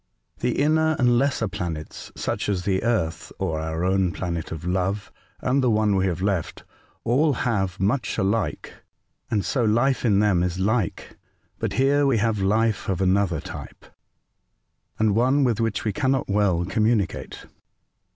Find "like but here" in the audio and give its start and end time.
10.57-12.07